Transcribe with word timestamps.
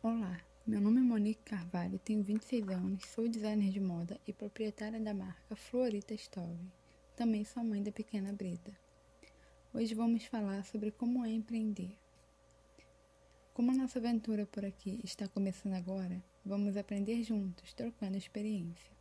Olá, 0.00 0.40
meu 0.64 0.80
nome 0.80 1.00
é 1.00 1.02
Monique 1.02 1.42
Carvalho, 1.42 1.98
tenho 1.98 2.22
26 2.22 2.68
anos, 2.68 3.04
sou 3.06 3.26
designer 3.28 3.72
de 3.72 3.80
moda 3.80 4.16
e 4.28 4.32
proprietária 4.32 5.00
da 5.00 5.12
marca 5.12 5.56
Florita 5.56 6.14
Story. 6.14 6.70
Também 7.16 7.44
sou 7.44 7.64
mãe 7.64 7.82
da 7.82 7.90
pequena 7.90 8.32
Brita. 8.32 8.70
Hoje 9.74 9.96
vamos 9.96 10.24
falar 10.24 10.64
sobre 10.64 10.92
como 10.92 11.24
é 11.24 11.32
empreender. 11.32 11.98
Como 13.52 13.72
a 13.72 13.74
nossa 13.74 13.98
aventura 13.98 14.46
por 14.46 14.64
aqui 14.64 15.00
está 15.02 15.26
começando 15.26 15.74
agora, 15.74 16.22
vamos 16.44 16.76
aprender 16.76 17.24
juntos, 17.24 17.74
trocando 17.74 18.16
experiência. 18.16 18.92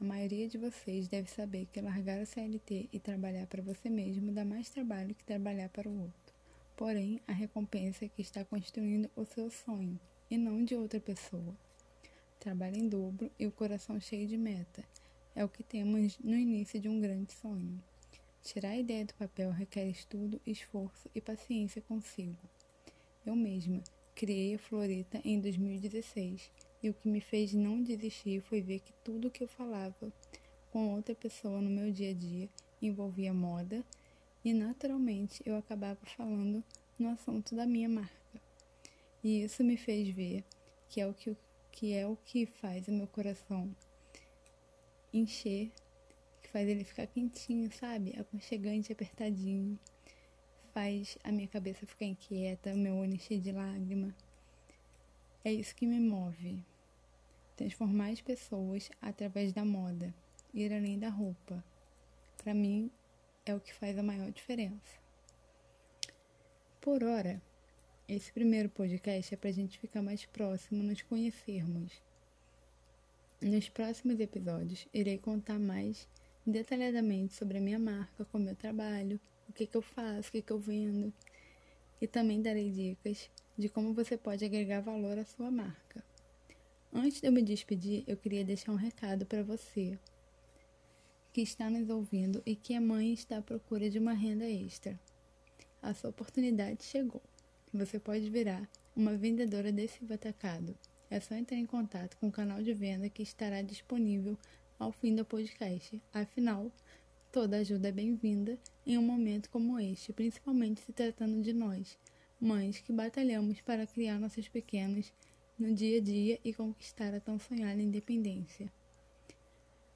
A 0.00 0.04
maioria 0.04 0.48
de 0.48 0.56
vocês 0.56 1.08
deve 1.08 1.28
saber 1.28 1.66
que 1.72 1.80
largar 1.80 2.22
o 2.22 2.26
CLT 2.26 2.90
e 2.92 3.00
trabalhar 3.00 3.48
para 3.48 3.60
você 3.60 3.90
mesmo 3.90 4.30
dá 4.30 4.44
mais 4.44 4.70
trabalho 4.70 5.16
que 5.16 5.24
trabalhar 5.24 5.68
para 5.70 5.88
o 5.88 6.00
outro. 6.00 6.25
Porém, 6.76 7.20
a 7.26 7.32
recompensa 7.32 8.04
é 8.04 8.08
que 8.08 8.20
está 8.20 8.44
construindo 8.44 9.10
o 9.16 9.24
seu 9.24 9.50
sonho 9.50 9.98
e 10.30 10.36
não 10.36 10.62
de 10.62 10.74
outra 10.74 11.00
pessoa. 11.00 11.56
Trabalho 12.38 12.76
em 12.76 12.86
dobro 12.86 13.30
e 13.38 13.46
o 13.46 13.52
coração 13.52 13.98
cheio 13.98 14.28
de 14.28 14.36
meta. 14.36 14.84
É 15.34 15.42
o 15.42 15.48
que 15.48 15.62
temos 15.62 16.18
no 16.18 16.34
início 16.34 16.78
de 16.78 16.86
um 16.86 17.00
grande 17.00 17.32
sonho. 17.32 17.82
Tirar 18.42 18.70
a 18.70 18.76
ideia 18.76 19.06
do 19.06 19.14
papel 19.14 19.50
requer 19.50 19.86
estudo, 19.88 20.38
esforço 20.46 21.10
e 21.14 21.20
paciência 21.20 21.80
consigo. 21.80 22.36
Eu 23.24 23.34
mesma 23.34 23.82
criei 24.14 24.54
a 24.54 24.58
Florita 24.58 25.18
em 25.24 25.40
2016 25.40 26.50
e 26.82 26.90
o 26.90 26.94
que 26.94 27.08
me 27.08 27.20
fez 27.22 27.54
não 27.54 27.82
desistir 27.82 28.42
foi 28.42 28.60
ver 28.60 28.80
que 28.80 28.92
tudo 29.02 29.30
que 29.30 29.42
eu 29.42 29.48
falava 29.48 30.12
com 30.70 30.94
outra 30.94 31.14
pessoa 31.14 31.60
no 31.60 31.70
meu 31.70 31.90
dia 31.90 32.10
a 32.10 32.14
dia 32.14 32.48
envolvia 32.82 33.32
moda 33.32 33.82
e 34.46 34.54
naturalmente 34.54 35.42
eu 35.44 35.56
acabava 35.56 35.98
falando 36.16 36.62
no 36.96 37.08
assunto 37.08 37.56
da 37.56 37.66
minha 37.66 37.88
marca. 37.88 38.40
E 39.20 39.42
isso 39.42 39.64
me 39.64 39.76
fez 39.76 40.08
ver 40.10 40.44
que 40.88 41.00
é 41.00 41.06
o 41.08 41.12
que, 41.12 41.36
que, 41.72 41.92
é 41.92 42.06
o 42.06 42.14
que 42.14 42.46
faz 42.46 42.86
o 42.86 42.92
meu 42.92 43.08
coração 43.08 43.74
encher, 45.12 45.72
que 46.40 46.48
faz 46.48 46.68
ele 46.68 46.84
ficar 46.84 47.08
quentinho, 47.08 47.72
sabe? 47.72 48.14
Aconchegante, 48.16 48.92
apertadinho. 48.92 49.76
Faz 50.72 51.18
a 51.24 51.32
minha 51.32 51.48
cabeça 51.48 51.84
ficar 51.84 52.04
inquieta, 52.04 52.72
o 52.72 52.78
meu 52.78 52.94
olho 52.94 53.14
encher 53.14 53.40
de 53.40 53.50
lágrima. 53.50 54.14
É 55.44 55.52
isso 55.52 55.74
que 55.74 55.88
me 55.88 55.98
move. 55.98 56.62
Transformar 57.56 58.10
as 58.10 58.20
pessoas 58.20 58.90
através 59.02 59.52
da 59.52 59.64
moda, 59.64 60.14
ir 60.54 60.72
além 60.72 61.00
da 61.00 61.08
roupa. 61.08 61.64
Para 62.36 62.54
mim, 62.54 62.92
é 63.46 63.54
o 63.54 63.60
que 63.60 63.72
faz 63.72 63.96
a 63.96 64.02
maior 64.02 64.30
diferença. 64.32 64.98
Por 66.80 67.02
hora, 67.04 67.40
esse 68.08 68.32
primeiro 68.32 68.68
podcast 68.68 69.32
é 69.32 69.36
para 69.36 69.50
a 69.50 69.52
gente 69.52 69.78
ficar 69.78 70.02
mais 70.02 70.26
próximo, 70.26 70.82
nos 70.82 71.00
conhecermos. 71.02 71.92
Nos 73.40 73.68
próximos 73.68 74.18
episódios, 74.18 74.88
irei 74.92 75.16
contar 75.16 75.58
mais 75.58 76.08
detalhadamente 76.44 77.34
sobre 77.34 77.58
a 77.58 77.60
minha 77.60 77.78
marca, 77.78 78.24
como 78.26 78.48
eu 78.48 78.56
trabalho, 78.56 79.20
o 79.48 79.52
que, 79.52 79.66
que 79.66 79.76
eu 79.76 79.82
faço, 79.82 80.28
o 80.28 80.32
que, 80.32 80.42
que 80.42 80.52
eu 80.52 80.58
vendo. 80.58 81.12
E 82.00 82.06
também 82.06 82.42
darei 82.42 82.70
dicas 82.70 83.30
de 83.56 83.68
como 83.68 83.94
você 83.94 84.16
pode 84.16 84.44
agregar 84.44 84.80
valor 84.80 85.18
à 85.18 85.24
sua 85.24 85.50
marca. 85.50 86.04
Antes 86.92 87.20
de 87.20 87.26
eu 87.26 87.32
me 87.32 87.42
despedir, 87.42 88.04
eu 88.06 88.16
queria 88.16 88.44
deixar 88.44 88.72
um 88.72 88.76
recado 88.76 89.24
para 89.24 89.42
você 89.42 89.98
que 91.36 91.42
está 91.42 91.68
nos 91.68 91.90
ouvindo 91.90 92.42
e 92.46 92.56
que 92.56 92.72
é 92.72 92.80
mãe 92.80 93.10
e 93.10 93.12
está 93.12 93.36
à 93.36 93.42
procura 93.42 93.90
de 93.90 93.98
uma 93.98 94.14
renda 94.14 94.48
extra. 94.48 94.98
A 95.82 95.92
sua 95.92 96.08
oportunidade 96.08 96.82
chegou. 96.82 97.20
Você 97.74 97.98
pode 97.98 98.30
virar 98.30 98.66
uma 98.96 99.14
vendedora 99.18 99.70
desse 99.70 100.00
atacado. 100.10 100.74
É 101.10 101.20
só 101.20 101.34
entrar 101.34 101.58
em 101.58 101.66
contato 101.66 102.16
com 102.16 102.28
o 102.28 102.32
canal 102.32 102.62
de 102.62 102.72
venda 102.72 103.10
que 103.10 103.22
estará 103.22 103.60
disponível 103.60 104.38
ao 104.78 104.90
fim 104.90 105.14
do 105.14 105.26
podcast. 105.26 106.00
Afinal, 106.10 106.72
toda 107.30 107.58
ajuda 107.58 107.88
é 107.88 107.92
bem-vinda 107.92 108.58
em 108.86 108.96
um 108.96 109.02
momento 109.02 109.50
como 109.50 109.78
este, 109.78 110.14
principalmente 110.14 110.80
se 110.80 110.90
tratando 110.90 111.42
de 111.42 111.52
nós, 111.52 111.98
mães 112.40 112.78
que 112.78 112.94
batalhamos 112.94 113.60
para 113.60 113.86
criar 113.86 114.18
nossos 114.18 114.48
pequenos 114.48 115.12
no 115.58 115.74
dia 115.74 115.98
a 115.98 116.00
dia 116.00 116.40
e 116.42 116.54
conquistar 116.54 117.12
a 117.12 117.20
tão 117.20 117.38
sonhada 117.38 117.82
independência. 117.82 118.72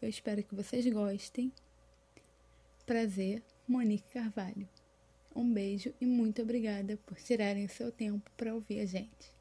Eu 0.00 0.08
espero 0.08 0.42
que 0.44 0.54
vocês 0.54 0.86
gostem. 0.86 1.52
Prazer, 2.86 3.42
Monique 3.66 4.12
Carvalho. 4.12 4.68
Um 5.34 5.52
beijo 5.52 5.92
e 6.00 6.06
muito 6.06 6.40
obrigada 6.40 6.96
por 7.04 7.16
tirarem 7.18 7.64
o 7.64 7.68
seu 7.68 7.90
tempo 7.90 8.30
para 8.36 8.54
ouvir 8.54 8.80
a 8.80 8.86
gente. 8.86 9.37